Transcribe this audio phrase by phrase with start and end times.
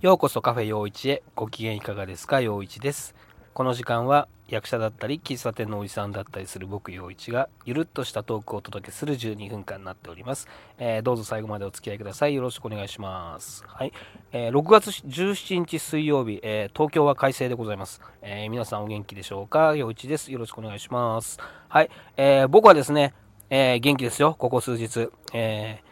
[0.00, 1.24] ようこそカフェ陽一へ。
[1.34, 2.40] ご機嫌いかがですか？
[2.40, 3.16] 陽一です。
[3.52, 10.46] この時間は役者だったり喫茶店のおじさんだったりする僕陽一がゆるっとしたトークをお届けする12分間になっております、
[10.78, 12.34] えー、どうぞ最後までお付き合いください。
[12.36, 13.64] よろしくお願いします。
[13.66, 13.92] はい、
[14.30, 19.74] えー、6月17日水曜日、えー、東京は快晴でございます、え皆さんお元気でしょうか？
[19.74, 20.30] 陽一です。
[20.30, 21.40] よろしくお願いします。
[21.68, 23.14] はい、え僕はですね、
[23.50, 24.36] え元気ですよ。
[24.38, 25.82] ここ数日、え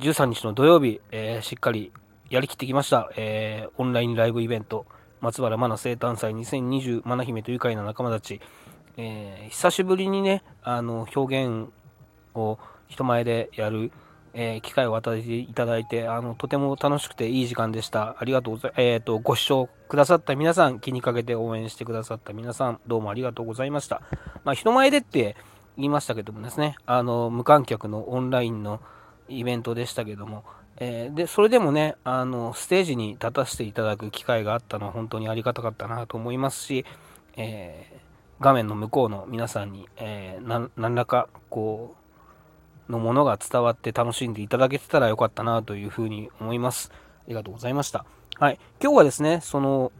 [0.00, 1.92] 13日の土曜日、えしっかり
[2.30, 4.86] やりきってきました、えー、オンラインライブイベント、
[5.20, 8.40] 松原真奈生誕祭2020真奈姫と愉快な仲間たち、
[8.96, 11.70] えー、久しぶりにね、あの、表現
[12.34, 13.90] を人前でやる、
[14.32, 18.14] えー、機会を与えていただいて、あの、とても楽しくていい時間でした。
[18.20, 18.80] ありがとうございます。
[18.80, 24.02] えっ、と、ご視聴くださった皆さん、気にかけて応援してくださった皆さん、どうもありがとうございました。
[24.44, 25.34] まあ、人前でって
[25.76, 28.80] 言いましたけどもですね、あの、無観客のオンラインの
[29.28, 30.44] イベントでしたけども、
[30.80, 36.86] えー、でそれでもねあのステージに立たせていただく機会があったのは本当にありがたかったなと思いますし、
[37.36, 41.94] えー、画面の向こうの皆さんに、えー、何らかこ
[42.88, 46.90] うのものが伝わって楽しんでいただけてたらよかったなというふうに思います。
[46.92, 48.06] ありがとうございました。
[48.38, 49.92] はい、今日はですねその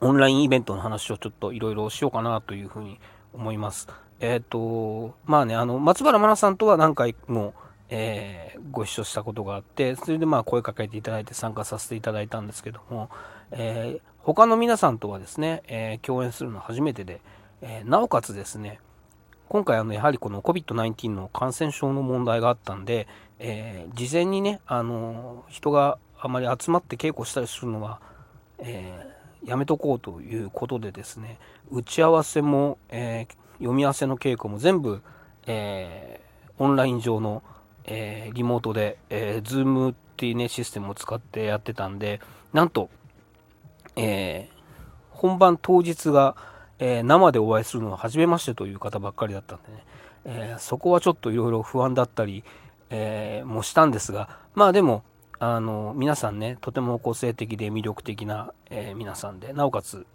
[0.00, 2.98] オンラインイベントの話をちょっといろいろしようかなというふうに
[3.32, 3.88] 思います。
[4.20, 7.54] えっ、ー、と、まあね、あの、松原真奈さんとは何回も、
[7.90, 13.10] えー、ご一緒したことがあってそれでまあ声かけていただいて参加させていただいたんですけども、
[13.50, 17.20] えー、他の皆さんとはですね、えー、共演するの初めてで、
[17.60, 18.80] えなおかつですね
[19.48, 23.06] 今回あのやはりこの COVID-19 の感染症の問題があったんで、
[23.38, 28.00] え事前にねあの人があまり集まって稽古したりするのは、
[28.58, 31.38] えやめとこうということでですね
[31.70, 35.02] 打ち合わせも、え読み合わせの稽古も全部、
[35.46, 36.20] え
[36.58, 37.42] オンライン上の
[37.84, 42.20] えー、リモートで、えー、Zoom っていうね、システムを使ってやってたんで、
[42.52, 42.88] なんと、
[43.96, 44.54] えー、
[45.10, 46.36] 本番当日が、
[46.78, 49.84] えー、生でお会いするのは初めましてという方ばっかりだったんでね、
[50.24, 52.44] えー、そこはちょっといろいろ不安だったり、
[52.90, 55.02] えー、もしたんですが、まあでも、
[55.38, 60.06] あの皆さんね、とても個性的で魅力的な、えー、皆さんで、なおかつ、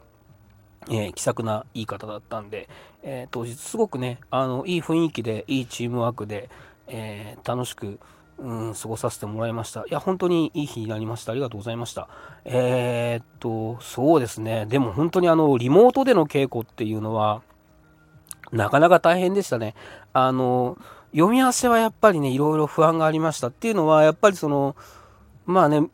[0.89, 2.69] えー、気さくないい方だったんで、
[3.03, 6.49] えー、当日すごくね、あのいい雰囲気で、いいチームワークで、
[6.89, 7.99] えー、楽しく、
[8.37, 9.81] うん、過ごさせてもらいました。
[9.81, 11.31] いや、本当にいい日になりました。
[11.31, 12.07] ありがとうございました。
[12.45, 14.65] えー、っと、そうですね。
[14.65, 17.41] でも本当にあの、リモートでの稽古っていうのは、
[18.51, 19.75] なかなか大変でしたね。
[20.13, 20.77] あの、
[21.11, 24.75] 読み合わせはやっぱりね、いろいろ不安がありましたっていうのは、やっぱりその、
[25.45, 25.87] まあね、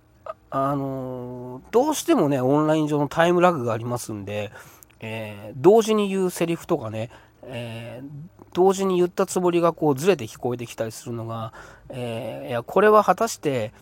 [0.49, 4.51] あの、どうしてもね、オンライン上のタイムラグがありますんで、
[4.99, 7.09] えー、同時に言うセリフとかね、
[7.47, 11.53] えー、同時に言ったつもりがこうずれて聞こえてきたりするのが、
[11.89, 13.73] えー、いやこれは果たして、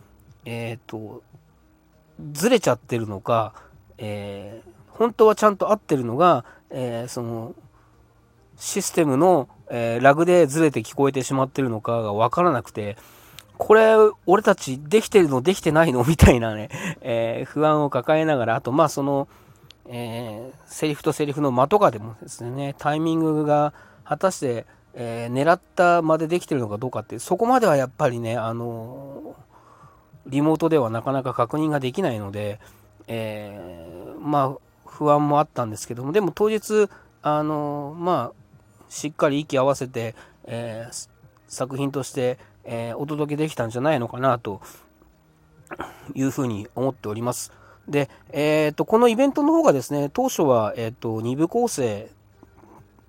[0.46, 1.24] え、ー、と
[2.32, 3.54] ずれちゃってるのか、
[3.98, 7.56] えー、本当はちゃんと合ってるのが、えその
[8.58, 12.98] システムの、えラグでずれて聞こえてしまってるのかが分からなくて
[13.58, 16.04] これ俺たちできてるのできてないの？
[16.04, 16.70] みたいなね、
[17.02, 19.28] え不安を抱えながらあとまあその
[19.88, 23.74] えー、セリフとセリフの間とかでもですねタイミングが
[24.06, 29.36] 果たして、えー、狙ったまでできてるのかどうかってそこまではやっぱりねあの
[30.26, 32.60] リモートではなかなか確認ができないので、
[33.08, 36.88] えー、まあ不安もあったんですけどもでも当日
[37.22, 38.44] あのまあ
[38.94, 40.14] しっかり息合わせて、
[40.46, 40.88] え、
[41.48, 44.62] 作品として、え、お届けできたんじゃないのかなと
[46.14, 47.52] いうふうに思っております。
[47.88, 52.10] で、えーと、このイベントの方がですね当初は、えーと2部構成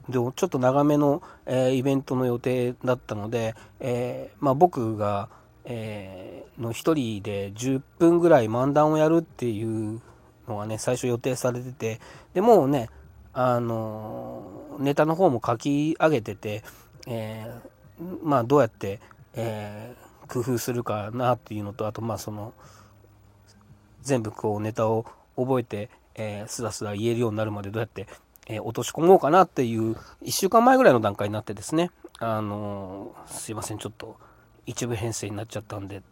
[0.09, 5.29] でちょっと長めの、えー、イベントの予定だったので、えー、まあ、僕が、
[5.65, 10.01] えー、の1人で10分ぐらい漫談をやるっていう
[10.47, 12.01] のがね最初予定されてて
[12.35, 12.91] でもうね
[13.33, 16.63] あのネタの方も書き上げてて、
[17.09, 17.51] え
[18.23, 19.01] まあどうやって、
[19.35, 19.93] え
[20.29, 22.53] 工夫するかなっていうのとあとまあその
[24.05, 25.05] 全部こうネタを
[25.37, 28.07] 覚えて、えー、スラスラ言えるようになるまでどうやって
[28.47, 29.93] えー、落とし込もうかなっていう
[30.23, 34.17] 1週間前ぐらいの段階になってですね、あのー、すいませんちょっと
[34.67, 36.03] 一部編成になっちゃったんで、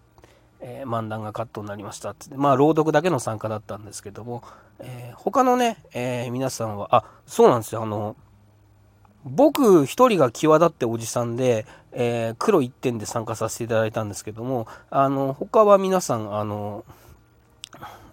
[0.60, 4.42] えー、漫談がカットになりましたってまあ朗読だけの参加だったんですけども、
[4.78, 7.82] えー、他のね、え皆さんはあそうなんですよ。
[7.82, 8.16] あの
[9.24, 16.84] 僕一人が際立っておじさんで、え黒一点で参加させていただいたんですけどもあの他は皆さんあの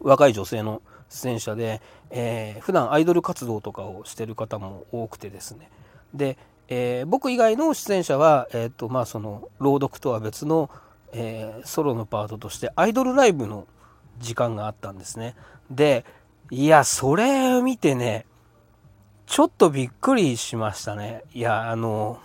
[0.02, 1.82] 若い女性の出演者で、
[2.12, 5.70] えー、普段アイドル活動とかをしてる方も多くてですね
[6.14, 6.38] で、
[6.68, 10.70] えー、僕以外の出演者は、えーとまあ、その朗読とは別の、
[11.14, 13.68] えー、ソロのパートとしてアイドルライブの、
[14.20, 15.36] 時間があったんですね。
[15.72, 16.06] で、
[16.52, 18.26] いや、それ見てね、
[19.26, 21.24] ちょっとびっくりしましたね。
[21.34, 22.20] いや、あの、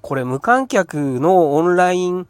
[0.00, 2.26] これ無観客のオンライン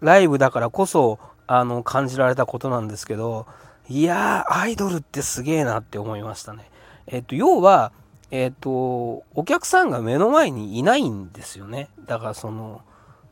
[0.00, 3.46] ライブだからこそ、あの、感じられたことなんですけど、
[3.88, 6.70] いやー、アイドルってすげえなって思いましたね。
[7.08, 7.90] えっと、要は、
[8.30, 11.88] えっと、お客さんが目の前にいないんですよね。
[12.06, 12.82] だからその、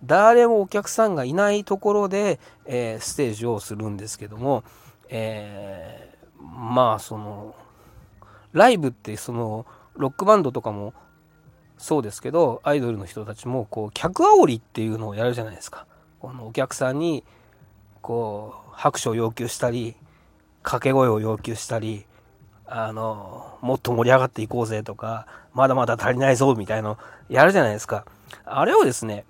[0.04, 4.64] 誰もお客さんがいないところで、えー、ステージをするんですけども、
[5.08, 7.54] えー、まあその
[8.52, 10.94] ライブってそのロックバンドとかも
[11.78, 15.86] そうですけどアイドルの人たちもこう客煽りっていうのをやるじゃないですか
[16.20, 17.24] このお客さんに
[18.06, 19.96] こう拍手を要求したり
[20.62, 22.06] 掛け声を要求したり
[22.64, 26.98] あのもっと盛り上がっていこうぜとかまだまだ足りないぞみたいの
[27.28, 28.04] やるじゃないですか
[28.44, 29.24] あれをですね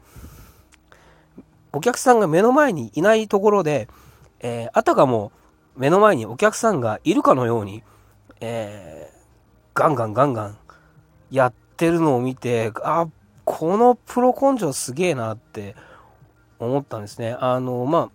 [1.73, 3.88] お客さんが目の前にいないところで、
[4.40, 5.32] えー、あたかも
[5.75, 7.82] 目の前にお客さんがいるかのように、
[8.40, 9.17] えー、
[9.72, 10.58] ガンガンガンガン
[11.31, 13.08] やってるのを見て、あ、
[13.44, 15.76] このプロ根性すげえなって
[16.58, 17.37] 思ったんですね。
[17.38, 18.11] あの、まあ、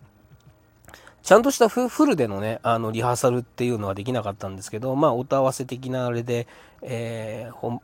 [1.23, 6.47] ちゃんとしたフルでのね、あの、リハーサルっていうのはできなかったんですけど、まあ、音合わせ的なあれで、
[6.81, 7.79] えー、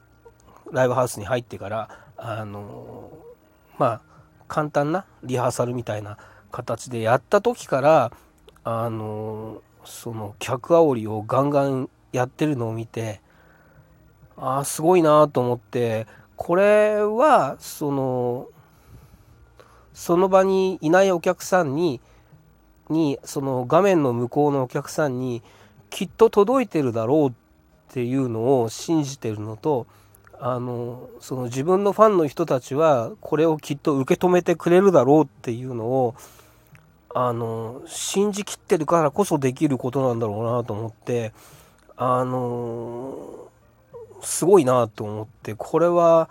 [0.72, 3.12] ライブハウスに入ってから、あの、
[3.78, 4.02] まあ、
[4.48, 6.18] 簡単なリハーサルみたいな
[6.52, 8.12] 形でやった時から
[8.64, 13.22] あのその客煽りをガンガンやってるのを見て
[14.38, 18.48] ああすごいなと思ってこれはその
[19.94, 22.02] その場にいないお客さんに
[22.92, 25.42] にその画面の向こうのお客さんに
[25.90, 27.34] きっと届いてるだろうっ
[27.94, 29.88] ていうのを信じてるのと
[30.40, 36.16] あのその自分のファンの人たちはこれをきっと受け止めてくれるだろうっていうのを
[37.16, 41.34] あの信じきってるからこそできることなんだろうなと思って
[41.96, 43.48] あの
[44.22, 46.30] すごいなと思ってこれは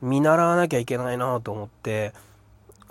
[0.00, 2.14] 見習わなきゃいけないなと思って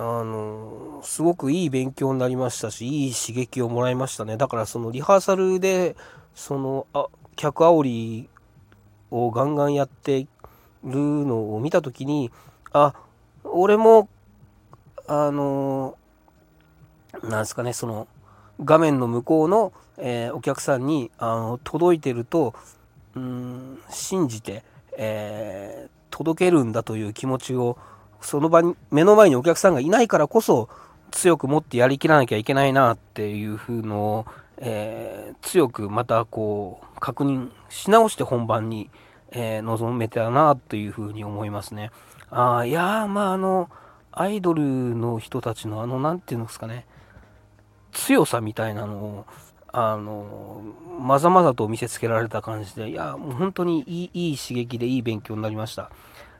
[0.01, 4.35] あのすごくいい勉強になりましたしいい刺激をもらいましたね。
[4.35, 5.95] だからそのリハーサルで
[6.33, 7.05] そのあ
[7.35, 8.29] 客煽り
[9.11, 10.25] をガンガンやって
[10.83, 12.31] るのを見た時に
[12.73, 12.95] あ
[13.43, 14.09] 俺も
[15.07, 15.95] あの
[17.23, 18.07] なんですかねその
[18.63, 22.55] 画面の向こうの、えー、お客さんにあの届いてると
[23.15, 24.63] うん信じて、
[24.97, 27.77] えー、届けるんだという気持ちを
[28.21, 30.69] その場に目の前にお客さんがいないからこそ
[31.11, 34.25] 強く持ってやりきらなきゃいけないなっていう風のを、
[34.57, 38.89] えー、強くまたこう確認し直して本番に、
[39.31, 41.91] えー、臨めたなというふうに思いますね。
[42.29, 43.69] あいやまああの、
[44.11, 46.85] アイドルの人たちのあの、なんていうんですかね、
[47.91, 49.25] 強さみたいなのを、
[49.73, 50.61] あの、
[50.99, 55.91] まざまざと見せつけられた感じで、いや、もう本当にいいいい刺激でいい勉強になりました。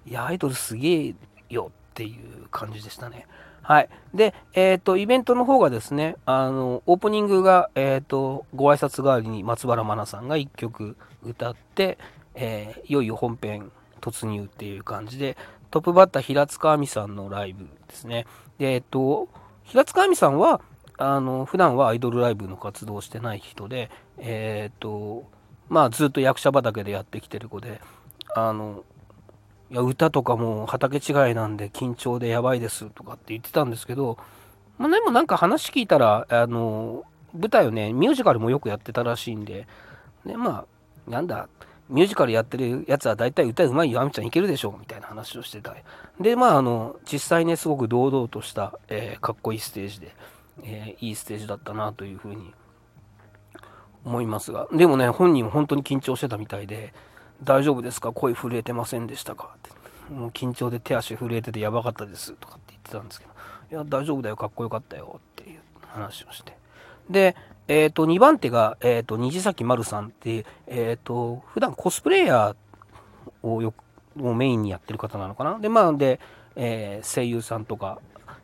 [0.05, 1.15] いや、アイドルすげえ
[1.53, 3.27] よっていう感じでしたね。
[3.61, 3.89] はい。
[4.13, 11.97] で、えっ、ー、と、イベントの方がですね、あの、オープニングが、えっ、ー、と、ご挨拶代わりに松原真奈さんが1曲歌って、
[12.33, 13.71] えー、いよいよ本編
[14.01, 15.37] 突入っていう感じで、
[15.69, 18.25] トップバッター平塚亜美さんのライブですね。
[18.57, 19.29] で、えっと、
[19.63, 20.61] 平塚亜美さんは、
[20.97, 25.25] あの、普段はアイドルライブの活動をしてない人で、え、っと、
[25.69, 27.79] まあずっと役者畑でやってきてる子で、
[28.35, 28.83] あの、
[29.71, 34.17] いや、歌とかも畑違いなんで緊張でやばいですとかって言ってたんですけど、
[34.77, 39.67] まあでもなんか話聞いたら、あの、舞台をね、ミュージカルもよくやってたらしいんで、
[40.25, 40.65] で、ま
[41.07, 41.47] あ、なんだ、
[41.87, 45.73] ミュージカルやってるやつは大体歌うまいよ、あみちゃんいけるでしょみたいな話をしてた。
[46.19, 50.15] で、まあ、あの、実際ね、すごく堂々とした、えー、かっこいいステージで、
[50.63, 52.53] えー、いいステージだったなというふうに
[54.03, 56.93] 思いますが、でもね、本人も本当に緊張してたみたいで、
[57.43, 58.11] 大丈夫ですか？
[58.11, 59.55] 声震えてませんでしたか？
[59.55, 60.13] って。
[60.13, 63.31] もう緊張で手足震えててやばかったですとかって言ってたんですけど、
[63.71, 66.57] いや、大丈夫だよ、かっこよかったよっていう話をして。
[67.09, 67.35] で、
[67.67, 73.73] えっ、ー、と、2番手が、え、ー、と、虹崎丸さんって、えっ、ー、と、普段コスプレイヤーをよ、
[74.19, 75.59] をメインにやってる方なのかな？
[75.59, 76.19] で、まあ、で、
[76.55, 77.99] え声優さんとか、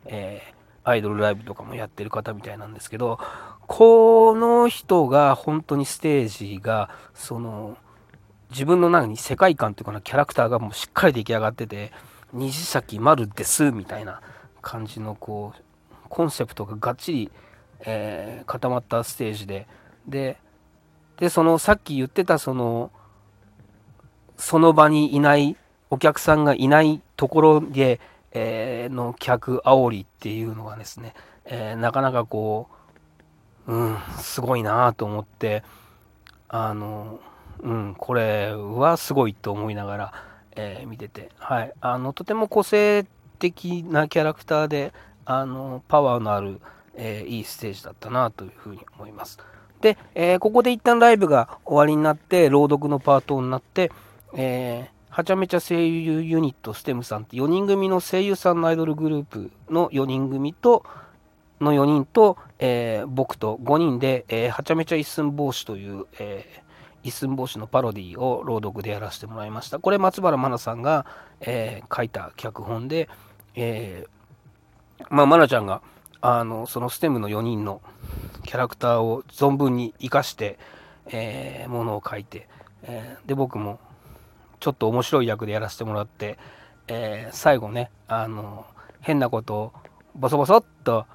[0.06, 3.18] えアイドルライブとかもやってる方みたいなんですけど、
[3.66, 7.76] この人が本当にステージが、その、
[8.50, 11.92] 自分の中に世界観というかな、キャラクターがもうしっかり出来上がってて、
[12.32, 14.20] 虹崎丸ですみたいな
[14.62, 15.62] 感じの、こう、
[16.08, 17.30] コンセプトががっちり、
[17.80, 19.66] えー、固まったステージで、
[20.06, 20.38] で、
[21.18, 22.90] で、そのさっき言ってたその、
[24.36, 25.56] その場にいない、
[25.90, 28.00] お客さんがいないところで、
[28.32, 31.14] えー、の客煽りっていうのがですね、
[31.44, 32.68] えー、なかなかこ
[33.66, 35.62] う、うん、すごいなと思って
[36.48, 37.20] あの
[37.62, 40.12] うんこれはすごいと思いながら、
[40.56, 41.30] えー、見てて。
[41.38, 41.72] はい。
[41.80, 43.06] あのとても個性
[43.38, 44.92] 的なキャラクターで
[45.24, 46.60] あのパワーのある、
[46.94, 49.38] えー、いいステージだったなというふうに思います。
[49.80, 53.92] で、えー、ここで一旦ライブが終わりになって朗読のパートになって、
[54.34, 60.84] えーはちゃめちゃ声優ユニットステムさんって4人組の声優さんのアイドルグループの4人組と
[61.60, 66.60] の4人と、えー、僕と5人で、えー、はちゃめちゃ一寸法師という、えー、
[67.08, 69.78] 一寸法師のパロディを朗読でやらせてもらいました。
[69.78, 71.06] これ松原真奈さんが、
[71.40, 73.08] えー、書いた脚本で、
[73.54, 75.82] えー、まあ、真奈ちゃんが
[76.20, 77.80] あのそのステムの4人の
[78.44, 80.58] キャラクターを存分に生かして、
[81.06, 82.48] えー、ものを書いて、
[82.82, 83.78] えー、で僕も
[84.60, 86.38] ちょっと面白い役でやらせてもらって、
[86.88, 88.66] えー、最後ねあの
[89.00, 89.72] 変なことを
[90.14, 91.06] ボソボソっと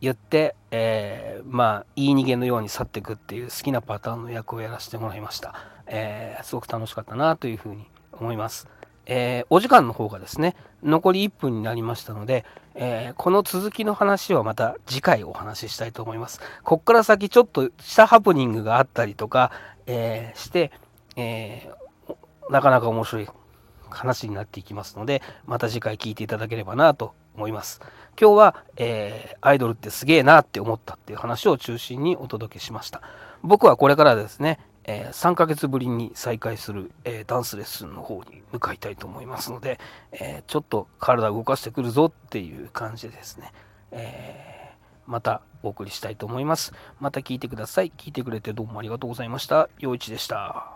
[0.00, 5.54] 言って、えー、まあ言い逃げのように去っていくっていう好きなパターンの役をやらせてもらいました、
[5.86, 8.68] えー、すごく楽しかったなというふうに思います、
[9.06, 16.40] えー、お時間の方がですね残り1分になりましたので、えこの続きの話はまた次回お話ししたいと思います。
[16.62, 19.50] こっから先ちょっとしたハプニングがあったりとか、
[19.86, 20.70] えして、
[21.16, 21.68] え
[22.50, 23.28] なかなか面白い
[23.90, 27.80] 話になっていきますのでまた次回聞いていただければなと思います。
[28.20, 33.02] 今日は、えー、アイドルってすげえなって思ったっていう話を中心にお届けしました。
[33.42, 39.78] 僕はこれからですね、えー、3ヶ月ぶりに再開する、えー、ダンスレッスンの方に向かいたいと思いますので、
[40.12, 43.52] えちょっと体を動かしてくるぞっていう感じでですね、
[43.90, 44.72] え
[45.06, 46.72] またお送りしたいと思います。
[47.00, 47.92] また聞いてください。
[47.96, 49.68] 聞いてくれてどうもありがとうございました。
[49.78, 50.75] 陽一でした。